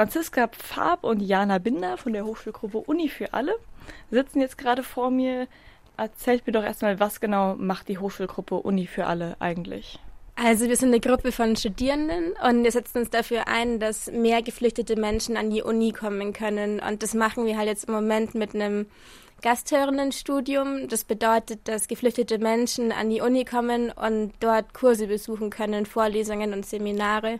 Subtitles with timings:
[0.00, 3.54] Franziska Pfab und Jana Binder von der Hochschulgruppe Uni für alle
[4.10, 5.46] sitzen jetzt gerade vor mir.
[5.98, 9.98] Erzählt mir doch erstmal, was genau macht die Hochschulgruppe Uni für alle eigentlich?
[10.42, 14.40] Also wir sind eine Gruppe von Studierenden und wir setzen uns dafür ein, dass mehr
[14.40, 16.80] geflüchtete Menschen an die Uni kommen können.
[16.80, 18.86] Und das machen wir halt jetzt im Moment mit einem
[19.42, 20.88] Gasthörendenstudium.
[20.88, 26.54] Das bedeutet, dass geflüchtete Menschen an die Uni kommen und dort Kurse besuchen können, Vorlesungen
[26.54, 27.38] und Seminare.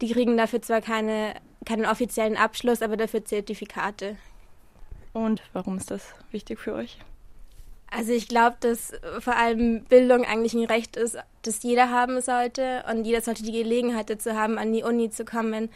[0.00, 1.34] Die kriegen dafür zwar keine,
[1.64, 4.18] keinen offiziellen Abschluss, aber dafür Zertifikate.
[5.12, 6.96] Und warum ist das wichtig für euch?
[7.90, 12.84] Also ich glaube, dass vor allem Bildung eigentlich ein Recht ist, das jeder haben sollte
[12.90, 15.70] und jeder sollte die Gelegenheit dazu haben, an die Uni zu kommen.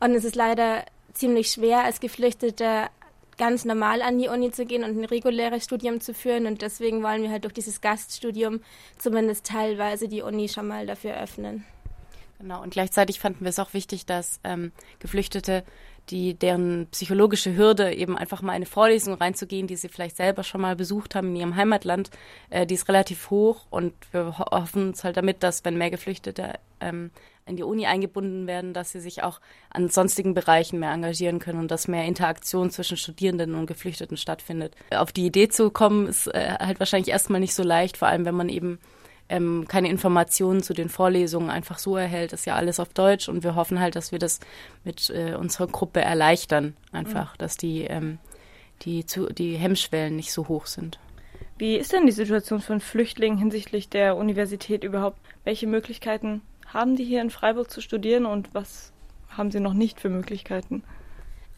[0.00, 2.90] Und es ist leider ziemlich schwer, als Geflüchteter
[3.38, 6.46] ganz normal an die Uni zu gehen und ein reguläres Studium zu führen.
[6.46, 8.60] Und deswegen wollen wir halt durch dieses Gaststudium
[8.98, 11.64] zumindest teilweise die Uni schon mal dafür öffnen.
[12.38, 15.64] Genau, und gleichzeitig fanden wir es auch wichtig, dass ähm, Geflüchtete
[16.10, 20.60] die deren psychologische Hürde, eben einfach mal eine Vorlesung reinzugehen, die sie vielleicht selber schon
[20.60, 22.10] mal besucht haben in ihrem Heimatland,
[22.50, 26.54] äh, die ist relativ hoch und wir hoffen uns halt damit, dass wenn mehr Geflüchtete
[26.80, 27.10] ähm,
[27.46, 31.60] in die Uni eingebunden werden, dass sie sich auch an sonstigen Bereichen mehr engagieren können
[31.60, 34.74] und dass mehr Interaktion zwischen Studierenden und Geflüchteten stattfindet.
[34.90, 38.24] Auf die Idee zu kommen, ist äh, halt wahrscheinlich erstmal nicht so leicht, vor allem
[38.24, 38.78] wenn man eben
[39.28, 42.32] ähm, keine Informationen zu den Vorlesungen einfach so erhält.
[42.32, 44.40] Das ist ja alles auf Deutsch und wir hoffen halt, dass wir das
[44.84, 47.38] mit äh, unserer Gruppe erleichtern, einfach, mhm.
[47.38, 48.18] dass die, ähm,
[48.82, 50.98] die, zu, die Hemmschwellen nicht so hoch sind.
[51.56, 55.18] Wie ist denn die Situation von Flüchtlingen hinsichtlich der Universität überhaupt?
[55.44, 58.92] Welche Möglichkeiten haben die hier in Freiburg zu studieren und was
[59.28, 60.82] haben sie noch nicht für Möglichkeiten?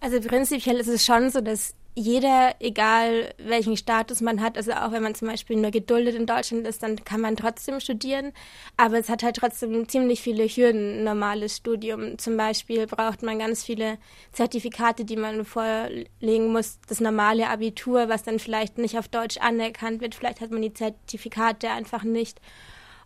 [0.00, 4.92] Also prinzipiell ist es schon so, dass jeder, egal welchen Status man hat, also auch
[4.92, 8.32] wenn man zum Beispiel nur geduldet in Deutschland ist, dann kann man trotzdem studieren.
[8.76, 12.18] Aber es hat halt trotzdem ziemlich viele Hürden, normales Studium.
[12.18, 13.96] Zum Beispiel braucht man ganz viele
[14.32, 16.78] Zertifikate, die man vorlegen muss.
[16.86, 20.14] Das normale Abitur, was dann vielleicht nicht auf Deutsch anerkannt wird.
[20.14, 22.42] Vielleicht hat man die Zertifikate einfach nicht.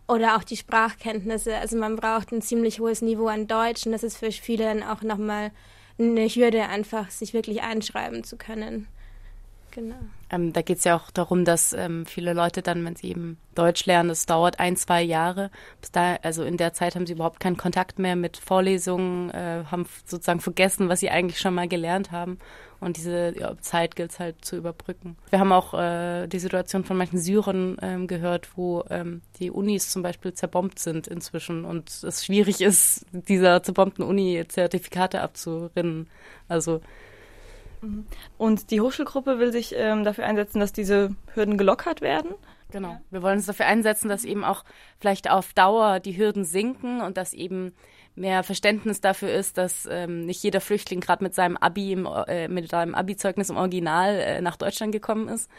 [0.08, 1.54] Oder auch die Sprachkenntnisse.
[1.54, 4.82] Also man braucht ein ziemlich hohes Niveau an Deutsch und das ist für viele dann
[4.82, 5.52] auch nochmal
[6.00, 8.88] eine Hürde, einfach sich wirklich einschreiben zu können.
[9.72, 9.96] Genau.
[10.30, 13.38] Ähm, da geht es ja auch darum, dass ähm, viele Leute dann, wenn sie eben
[13.54, 15.50] Deutsch lernen, das dauert ein, zwei Jahre.
[15.80, 19.64] Bis da, also in der Zeit haben sie überhaupt keinen Kontakt mehr mit Vorlesungen, äh,
[19.70, 22.38] haben sozusagen vergessen, was sie eigentlich schon mal gelernt haben.
[22.80, 25.16] Und diese ja, Zeit gilt es halt zu überbrücken.
[25.28, 29.90] Wir haben auch äh, die Situation von manchen Syrern ähm, gehört, wo ähm, die Unis
[29.90, 36.08] zum Beispiel zerbombt sind inzwischen und es schwierig ist, dieser zerbombten Uni Zertifikate abzurinnen.
[36.48, 36.80] Also
[37.82, 38.06] mhm.
[38.38, 42.30] und die Hochschulgruppe will sich ähm, dafür einsetzen, dass diese Hürden gelockert werden.
[42.70, 42.98] Genau.
[43.10, 44.64] Wir wollen uns dafür einsetzen, dass eben auch
[45.00, 47.74] vielleicht auf Dauer die Hürden sinken und dass eben
[48.14, 52.48] mehr Verständnis dafür ist, dass ähm, nicht jeder Flüchtling gerade mit seinem Abi im, äh,
[52.48, 55.50] mit seinem Abi-Zeugnis im Original äh, nach Deutschland gekommen ist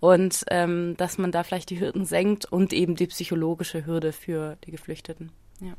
[0.00, 4.56] und ähm, dass man da vielleicht die Hürden senkt und eben die psychologische Hürde für
[4.64, 5.30] die Geflüchteten.
[5.60, 5.74] Ja.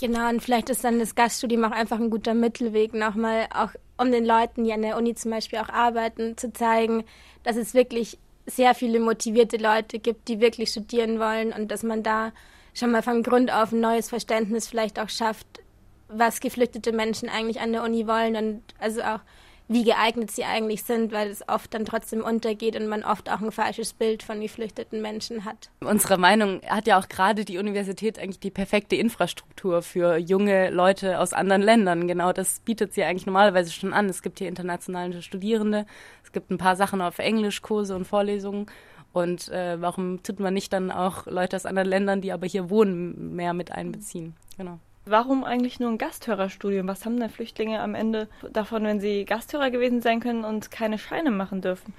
[0.00, 4.10] Genau, und vielleicht ist dann das Gaststudium auch einfach ein guter Mittelweg, nochmal auch um
[4.10, 7.04] den Leuten, die an der Uni zum Beispiel auch arbeiten, zu zeigen,
[7.44, 12.02] dass es wirklich sehr viele motivierte Leute gibt, die wirklich studieren wollen und dass man
[12.02, 12.32] da
[12.74, 15.46] schon mal von Grund auf ein neues Verständnis vielleicht auch schafft,
[16.08, 19.20] was geflüchtete Menschen eigentlich an der Uni wollen und also auch
[19.68, 23.40] wie geeignet sie eigentlich sind, weil es oft dann trotzdem untergeht und man oft auch
[23.40, 25.70] ein falsches Bild von geflüchteten Menschen hat.
[25.80, 31.18] Unserer Meinung hat ja auch gerade die Universität eigentlich die perfekte Infrastruktur für junge Leute
[31.20, 32.06] aus anderen Ländern.
[32.06, 34.08] Genau das bietet sie eigentlich normalerweise schon an.
[34.08, 35.86] Es gibt hier internationale Studierende,
[36.22, 38.66] es gibt ein paar Sachen auf Englisch, Kurse und Vorlesungen
[39.12, 42.70] und äh, warum tut man nicht dann auch Leute aus anderen Ländern, die aber hier
[42.70, 44.34] wohnen, mehr mit einbeziehen?
[44.56, 44.78] Genau.
[45.04, 46.86] Warum eigentlich nur ein Gasthörerstudium?
[46.86, 50.96] Was haben denn Flüchtlinge am Ende davon, wenn sie Gasthörer gewesen sein können und keine
[50.96, 51.92] Scheine machen dürfen?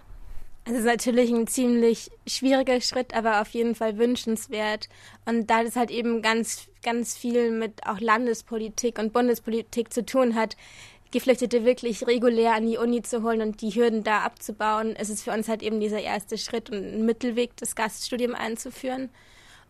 [0.66, 4.88] Es ist natürlich ein ziemlich schwieriger Schritt, aber auf jeden Fall wünschenswert.
[5.25, 10.35] Und da das halt eben ganz, ganz viel mit auch Landespolitik und Bundespolitik zu tun
[10.35, 10.56] hat,
[11.13, 15.21] Geflüchtete wirklich regulär an die Uni zu holen und die Hürden da abzubauen, ist es
[15.21, 19.10] für uns halt eben dieser erste Schritt und ein Mittelweg, das Gaststudium einzuführen.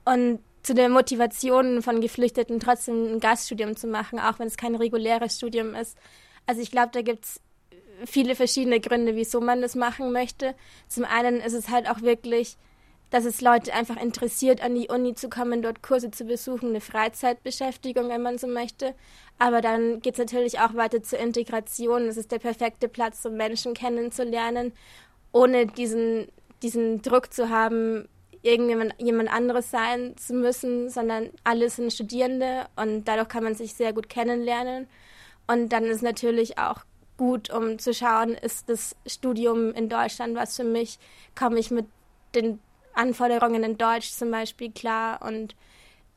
[0.06, 4.76] Und zu der Motivation von Geflüchteten trotzdem ein Gaststudium zu machen, auch wenn es kein
[4.76, 5.98] reguläres Studium ist.
[6.46, 7.42] Also ich glaube, da gibt es
[8.06, 10.56] viele verschiedene Gründe, wieso man das machen möchte.
[10.88, 12.56] Zum einen ist es halt auch wirklich
[13.14, 16.82] dass es Leute einfach interessiert, an die Uni zu kommen, dort Kurse zu besuchen, eine
[16.82, 18.96] Freizeitbeschäftigung, wenn man so möchte.
[19.38, 22.08] Aber dann geht es natürlich auch weiter zur Integration.
[22.08, 24.74] Es ist der perfekte Platz, um Menschen kennenzulernen,
[25.32, 26.28] ohne diesen,
[26.64, 28.10] diesen Druck zu haben,
[28.42, 33.76] irgendjemand jemand anderes sein zu müssen, sondern alle sind Studierende und dadurch kann man sich
[33.76, 34.88] sehr gut kennenlernen.
[35.46, 36.80] Und dann ist natürlich auch
[37.18, 40.98] gut, um zu schauen, ist das Studium in Deutschland was für mich,
[41.36, 41.86] komme ich mit
[42.34, 42.58] den
[42.94, 45.56] Anforderungen in Deutsch zum Beispiel klar und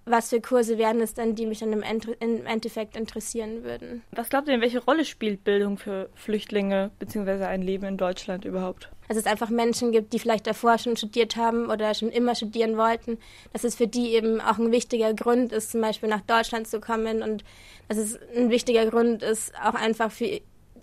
[0.06, 4.02] was für Kurse wären es denn, die mich dann im, Endeffekt interessieren würden.
[4.12, 7.44] Was glaubt ihr, welche Rolle spielt Bildung für Flüchtlinge bzw.
[7.44, 8.88] ein Leben in Deutschland überhaupt?
[9.08, 12.76] Dass es einfach Menschen gibt, die vielleicht davor schon studiert haben oder schon immer studieren
[12.76, 13.18] wollten,
[13.52, 16.80] dass es für die eben auch ein wichtiger Grund ist, zum Beispiel nach Deutschland zu
[16.80, 17.44] kommen und
[17.88, 20.40] dass es ein wichtiger Grund ist, auch einfach für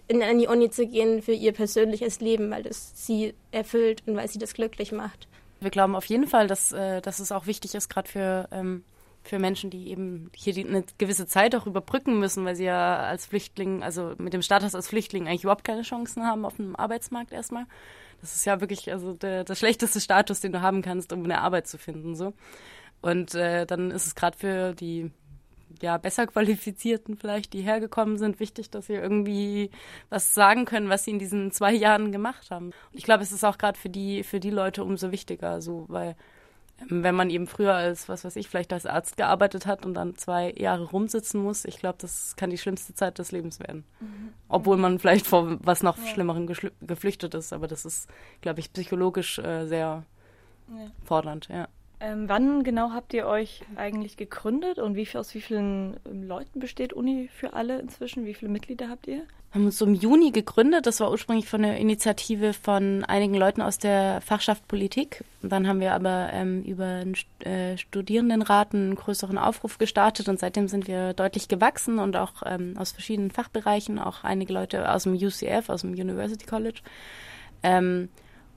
[0.09, 4.17] in, in die Uni zu gehen für ihr persönliches Leben, weil das sie erfüllt und
[4.17, 5.27] weil sie das glücklich macht.
[5.63, 8.83] Wir glauben auf jeden Fall, dass, äh, dass es auch wichtig ist, gerade für ähm,
[9.23, 13.25] für Menschen, die eben hier eine gewisse Zeit auch überbrücken müssen, weil sie ja als
[13.25, 17.31] Flüchtling, also mit dem Status als Flüchtling eigentlich überhaupt keine Chancen haben auf dem Arbeitsmarkt
[17.31, 17.65] erstmal.
[18.19, 21.39] Das ist ja wirklich also der, der schlechteste Status, den du haben kannst, um eine
[21.39, 22.15] Arbeit zu finden.
[22.15, 22.33] so.
[23.01, 25.11] Und äh, dann ist es gerade für die
[25.83, 29.69] ja besser qualifizierten vielleicht, die hergekommen sind, wichtig, dass sie irgendwie
[30.09, 32.67] was sagen können, was sie in diesen zwei Jahren gemacht haben.
[32.67, 35.85] Und ich glaube, es ist auch gerade für die für die Leute umso wichtiger, so
[35.89, 36.15] weil
[36.89, 40.15] wenn man eben früher als, was weiß ich, vielleicht als Arzt gearbeitet hat und dann
[40.15, 43.85] zwei Jahre rumsitzen muss, ich glaube, das kann die schlimmste Zeit des Lebens werden.
[43.99, 44.33] Mhm.
[44.49, 46.07] Obwohl man vielleicht vor was noch ja.
[46.07, 46.47] Schlimmerem
[46.81, 48.09] geflüchtet ist, aber das ist,
[48.41, 50.03] glaube ich, psychologisch äh, sehr
[50.69, 50.91] ja.
[51.03, 51.67] fordernd, ja.
[52.03, 56.59] Ähm, wann genau habt ihr euch eigentlich gegründet und wie, aus wie vielen ähm, Leuten
[56.59, 58.25] besteht Uni für alle inzwischen?
[58.25, 59.19] Wie viele Mitglieder habt ihr?
[59.19, 60.85] Wir haben uns im Juni gegründet.
[60.85, 65.23] Das war ursprünglich von der Initiative von einigen Leuten aus der Fachschaft Politik.
[65.41, 70.67] Dann haben wir aber ähm, über einen äh, Studierendenrat einen größeren Aufruf gestartet und seitdem
[70.67, 75.13] sind wir deutlich gewachsen und auch ähm, aus verschiedenen Fachbereichen, auch einige Leute aus dem
[75.13, 76.81] UCF, aus dem University College.
[77.61, 78.09] Ähm,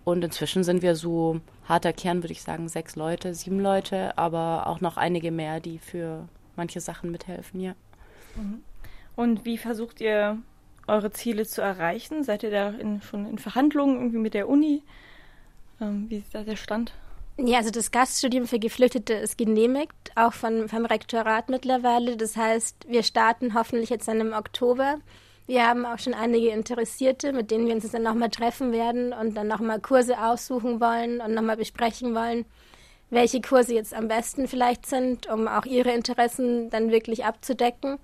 [0.07, 4.69] und inzwischen sind wir so harter Kern, würde ich sagen, sechs Leute, sieben Leute, aber
[4.69, 7.75] auch noch einige mehr, die für manche Sachen mithelfen, ja.
[8.37, 8.63] Mhm.
[9.17, 10.39] Und wie versucht ihr
[10.87, 12.23] eure Ziele zu erreichen?
[12.23, 14.85] Seid ihr da in, schon in Verhandlungen irgendwie mit der Uni?
[15.81, 16.93] Ähm, wie ist da der Stand?
[17.37, 22.17] Ja, also das Gaststudium für Geflüchtete ist genehmigt, auch von, vom Rektorat mittlerweile.
[22.17, 24.99] Das heißt, wir starten hoffentlich jetzt dann im Oktober.
[25.47, 29.37] Wir haben auch schon einige Interessierte, mit denen wir uns dann nochmal treffen werden und
[29.37, 32.45] dann nochmal Kurse aussuchen wollen und nochmal besprechen wollen,
[33.11, 37.99] welche Kurse jetzt am besten vielleicht sind, um auch ihre Interessen dann wirklich abzudecken.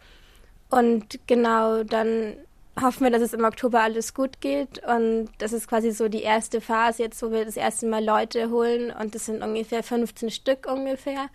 [0.71, 2.37] Und genau, dann
[2.81, 4.81] hoffen wir, dass es im Oktober alles gut geht.
[4.87, 8.50] Und das ist quasi so die erste Phase jetzt, wo wir das erste Mal Leute
[8.50, 8.93] holen.
[8.93, 11.27] Und das sind ungefähr 15 Stück ungefähr.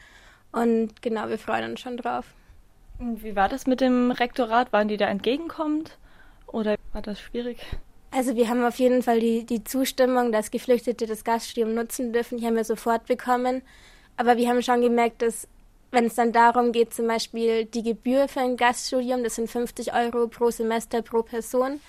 [0.54, 2.26] Und genau, wir freuen uns schon drauf.
[3.00, 4.74] Wie war das mit dem Rektorat?
[4.74, 5.98] Waren die da entgegenkommend
[6.48, 7.60] oder war das schwierig?
[8.12, 12.38] Also wir haben auf jeden Fall die, die Zustimmung, dass Geflüchtete das Gaststudium nutzen dürfen.
[12.38, 13.62] Die haben wir sofort bekommen.
[14.16, 15.48] Aber wir haben schon gemerkt, dass
[15.92, 19.94] wenn es dann darum geht, zum Beispiel die Gebühr für ein Gaststudium, das sind 50
[19.94, 21.80] Euro pro Semester pro Person,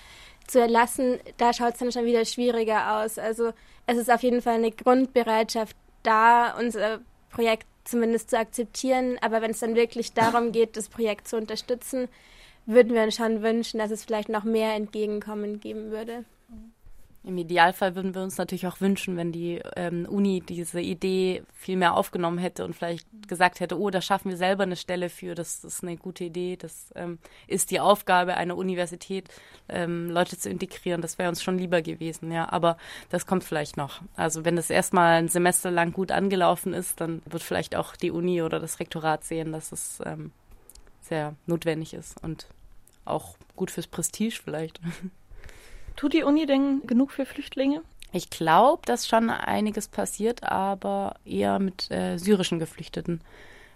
[0.47, 3.17] zu erlassen, da schaut es dann schon wieder schwieriger aus.
[3.19, 3.51] Also
[3.85, 9.17] es ist auf jeden Fall eine Grundbereitschaft da, unser Projekt zumindest zu akzeptieren.
[9.21, 12.07] Aber wenn es dann wirklich darum geht, das Projekt zu unterstützen,
[12.65, 16.25] würden wir uns schon wünschen, dass es vielleicht noch mehr Entgegenkommen geben würde.
[17.23, 21.75] Im Idealfall würden wir uns natürlich auch wünschen, wenn die ähm, Uni diese Idee viel
[21.75, 25.35] mehr aufgenommen hätte und vielleicht gesagt hätte, oh, da schaffen wir selber eine Stelle für,
[25.35, 29.27] das, das ist eine gute Idee, das ähm, ist die Aufgabe einer Universität,
[29.67, 31.01] ähm, Leute zu integrieren.
[31.01, 32.49] Das wäre uns schon lieber gewesen, ja.
[32.51, 32.77] Aber
[33.09, 34.01] das kommt vielleicht noch.
[34.15, 38.11] Also wenn das erstmal ein Semester lang gut angelaufen ist, dann wird vielleicht auch die
[38.11, 40.31] Uni oder das Rektorat sehen, dass es ähm,
[41.01, 42.47] sehr notwendig ist und
[43.03, 44.79] auch gut fürs Prestige vielleicht.
[45.95, 47.81] Tut die Uni denn genug für Flüchtlinge?
[48.11, 53.21] Ich glaube, dass schon einiges passiert, aber eher mit äh, syrischen Geflüchteten.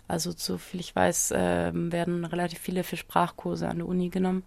[0.08, 4.44] Also so viel ich weiß, äh, werden relativ viele für Sprachkurse an der Uni genommen.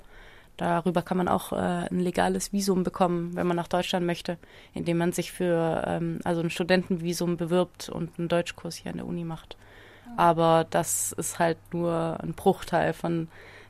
[0.56, 4.38] Darüber kann man auch äh, ein legales Visum bekommen, wenn man nach Deutschland möchte,
[4.74, 9.06] indem man sich für ähm, also ein Studentenvisum bewirbt und einen Deutschkurs hier an der
[9.06, 9.56] Uni macht.
[10.16, 13.28] Aber das ist halt nur ein Bruchteil von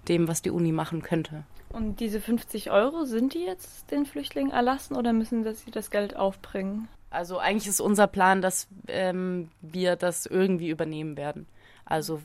[0.09, 1.45] dem, was die Uni machen könnte.
[1.69, 6.17] Und diese 50 Euro, sind die jetzt den Flüchtlingen erlassen oder müssen sie das Geld
[6.17, 6.89] aufbringen?
[7.11, 11.47] Also eigentlich ist unser Plan, dass ähm, wir das irgendwie übernehmen werden.
[11.85, 12.21] Also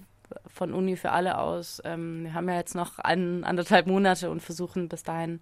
[0.48, 1.82] von Uni für alle aus.
[1.86, 5.40] Ähm, wir haben ja jetzt noch ein, anderthalb Monate und versuchen bis dahin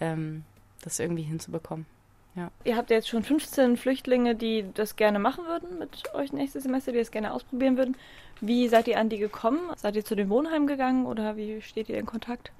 [0.00, 0.44] ähm,
[0.82, 1.86] das irgendwie hinzubekommen.
[2.34, 2.50] Ja.
[2.64, 6.92] Ihr habt jetzt schon 15 Flüchtlinge, die das gerne machen würden mit euch nächstes Semester,
[6.92, 7.96] die das gerne ausprobieren würden.
[8.40, 9.60] Wie seid ihr an die gekommen?
[9.76, 12.50] Seid ihr zu den Wohnheimen gegangen oder wie steht ihr in Kontakt?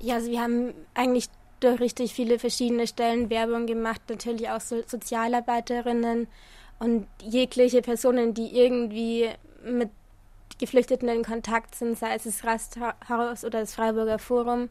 [0.00, 1.28] Ja, also wir haben eigentlich
[1.60, 6.26] durch richtig viele verschiedene Stellen Werbung gemacht, natürlich auch so Sozialarbeiterinnen
[6.78, 9.30] und jegliche Personen, die irgendwie
[9.64, 9.88] mit
[10.58, 14.68] Geflüchteten in Kontakt sind, sei es das Rasthaus oder das Freiburger Forum.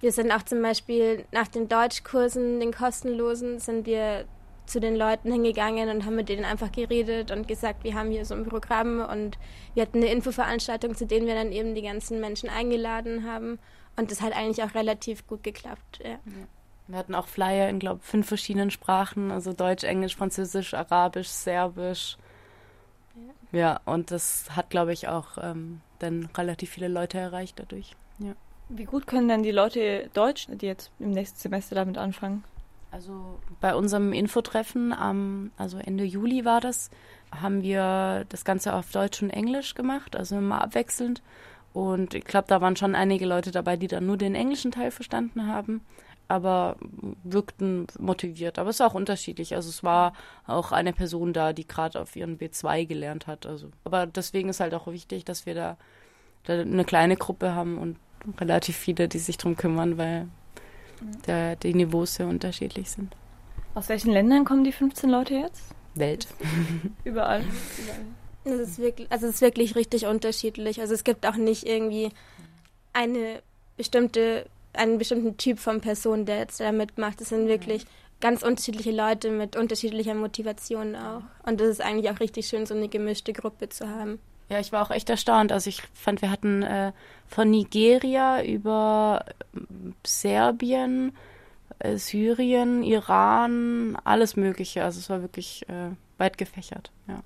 [0.00, 4.26] Wir sind auch zum Beispiel nach den Deutschkursen, den kostenlosen, sind wir
[4.68, 8.24] zu den Leuten hingegangen und haben mit denen einfach geredet und gesagt, wir haben hier
[8.24, 9.38] so ein Programm und
[9.74, 13.58] wir hatten eine Infoveranstaltung, zu denen wir dann eben die ganzen Menschen eingeladen haben.
[13.96, 16.00] Und das hat eigentlich auch relativ gut geklappt.
[16.04, 16.18] Ja.
[16.86, 21.28] Wir hatten auch Flyer in, glaube ich, fünf verschiedenen Sprachen, also Deutsch, Englisch, Französisch, Arabisch,
[21.28, 22.16] Serbisch.
[23.52, 27.96] Ja, ja und das hat, glaube ich, auch ähm, dann relativ viele Leute erreicht dadurch.
[28.68, 32.44] Wie gut können denn die Leute Deutsch, die jetzt im nächsten Semester damit anfangen?
[32.90, 36.90] Also bei unserem Infotreffen, am, also Ende Juli war das,
[37.30, 41.22] haben wir das Ganze auf Deutsch und Englisch gemacht, also immer abwechselnd.
[41.74, 44.90] Und ich glaube, da waren schon einige Leute dabei, die dann nur den englischen Teil
[44.90, 45.82] verstanden haben,
[46.28, 46.76] aber
[47.24, 48.58] wirkten motiviert.
[48.58, 49.54] Aber es ist auch unterschiedlich.
[49.54, 50.14] Also es war
[50.46, 53.46] auch eine Person da, die gerade auf ihren B2 gelernt hat.
[53.46, 55.76] Also, aber deswegen ist halt auch wichtig, dass wir da,
[56.44, 57.96] da eine kleine Gruppe haben und
[58.38, 60.28] relativ viele, die sich darum kümmern, weil
[61.26, 63.14] der, die Niveaus sehr unterschiedlich sind.
[63.74, 65.62] Aus welchen Ländern kommen die 15 Leute jetzt?
[65.94, 66.26] Welt.
[67.04, 67.44] Überall.
[68.44, 70.80] Es ist wirklich, also es ist wirklich richtig unterschiedlich.
[70.80, 72.10] Also es gibt auch nicht irgendwie
[72.92, 73.42] eine
[73.76, 77.20] bestimmte, einen bestimmten Typ von Person, der jetzt da mitmacht.
[77.20, 77.84] Es sind wirklich
[78.20, 81.22] ganz unterschiedliche Leute mit unterschiedlicher Motivation auch.
[81.44, 84.18] Und das ist eigentlich auch richtig schön, so eine gemischte Gruppe zu haben.
[84.48, 85.52] Ja, ich war auch echt erstaunt.
[85.52, 86.92] Also ich fand, wir hatten äh,
[87.26, 89.24] von Nigeria über
[89.54, 89.60] äh,
[90.06, 91.12] Serbien,
[91.78, 94.84] äh, Syrien, Iran, alles Mögliche.
[94.84, 96.90] Also es war wirklich äh, weit gefächert.
[97.06, 97.22] Ja.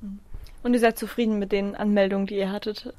[0.62, 2.93] Und ihr seid zufrieden mit den Anmeldungen, die ihr hattet?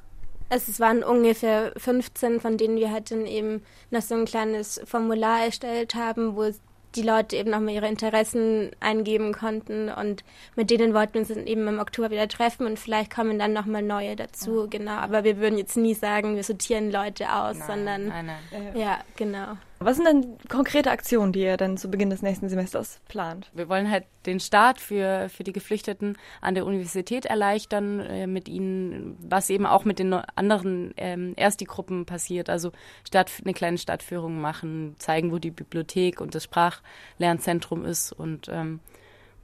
[0.50, 5.44] Es waren ungefähr 15, von denen wir halt dann eben noch so ein kleines Formular
[5.44, 6.50] erstellt haben, wo
[6.94, 10.24] die Leute eben nochmal ihre Interessen eingeben konnten und
[10.56, 13.52] mit denen wollten wir uns dann eben im Oktober wieder treffen und vielleicht kommen dann
[13.52, 14.66] nochmal neue dazu, ja.
[14.66, 14.92] genau.
[14.92, 18.76] Aber wir würden jetzt nie sagen, wir sortieren Leute aus, nein, sondern nein, nein.
[18.76, 19.56] ja, genau.
[19.80, 23.50] Was sind denn konkrete Aktionen, die ihr dann zu Beginn des nächsten Semesters plant?
[23.54, 28.48] Wir wollen halt den Start für, für die Geflüchteten an der Universität erleichtern, äh, mit
[28.48, 32.48] ihnen, was eben auch mit den anderen ähm, Ersti-Gruppen passiert.
[32.48, 32.72] Also
[33.06, 38.80] Stadt, eine kleine Stadtführung machen, zeigen, wo die Bibliothek und das Sprachlernzentrum ist und ähm,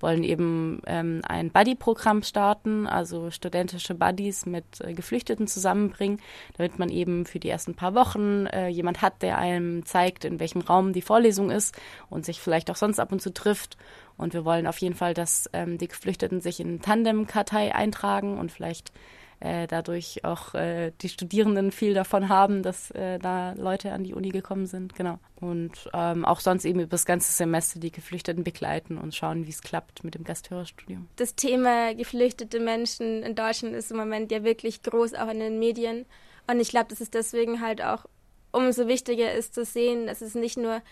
[0.03, 6.21] wollen eben ähm, ein Buddy-Programm starten, also studentische Buddies mit äh, Geflüchteten zusammenbringen,
[6.57, 10.41] damit man eben für die ersten paar Wochen äh, jemand hat, der einem zeigt, in
[10.41, 11.77] welchem Raum die Vorlesung ist
[12.09, 13.77] und sich vielleicht auch sonst ab und zu trifft.
[14.17, 18.53] Und wir wollen auf jeden Fall, dass ähm, die Geflüchteten sich in Tandem-Kartei eintragen und
[18.53, 18.93] vielleicht
[19.41, 24.15] äh, dadurch auch äh, die Studierenden viel davon haben, dass äh, da Leute an die
[24.15, 24.95] Uni gekommen sind.
[24.95, 25.19] Genau.
[25.41, 29.51] Und ähm, auch sonst eben über das ganze Semester die Geflüchteten begleiten und schauen, wie
[29.51, 31.09] es klappt mit dem Gasthörerstudium.
[31.17, 35.59] Das Thema geflüchtete Menschen in Deutschland ist im Moment ja wirklich groß, auch in den
[35.59, 36.05] Medien.
[36.47, 38.05] Und ich glaube, dass es deswegen halt auch
[38.53, 40.83] umso wichtiger ist zu sehen, dass es nicht nur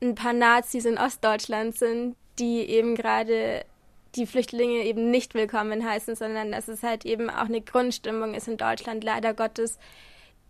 [0.00, 3.64] ein paar Nazis in Ostdeutschland sind, die eben gerade
[4.14, 8.48] die Flüchtlinge eben nicht willkommen heißen, sondern dass es halt eben auch eine Grundstimmung ist
[8.48, 9.78] in Deutschland, leider Gottes,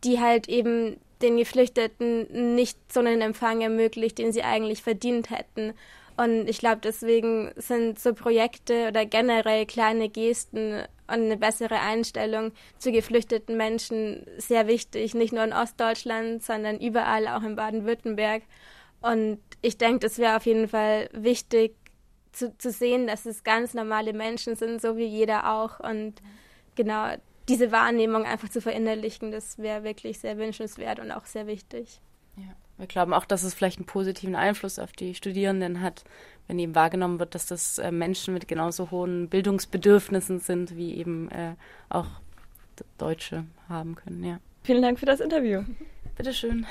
[0.05, 5.75] die halt eben den Geflüchteten nicht so einen Empfang ermöglicht, den sie eigentlich verdient hätten.
[6.17, 12.53] Und ich glaube, deswegen sind so Projekte oder generell kleine Gesten und eine bessere Einstellung
[12.79, 18.43] zu geflüchteten Menschen sehr wichtig, nicht nur in Ostdeutschland, sondern überall, auch in Baden-Württemberg.
[19.01, 21.75] Und ich denke, das wäre auf jeden Fall wichtig,
[22.33, 25.81] zu, zu sehen, dass es ganz normale Menschen sind, so wie jeder auch.
[25.81, 26.15] Und
[26.75, 27.15] genau
[27.49, 32.01] diese Wahrnehmung einfach zu verinnerlichen, das wäre wirklich sehr wünschenswert und auch sehr wichtig.
[32.37, 32.55] Ja.
[32.79, 36.05] Wir glauben auch, dass es vielleicht einen positiven Einfluss auf die Studierenden hat,
[36.49, 41.31] wenn eben wahrgenommen wird, dass das äh, Menschen mit genauso hohen Bildungsbedürfnissen sind, wie eben
[41.31, 41.55] äh,
[41.91, 42.07] auch
[42.99, 44.25] Deutsche haben können.
[44.25, 44.41] Ja.
[44.65, 45.63] Vielen Dank für das Interview.
[46.17, 46.67] Bitteschön.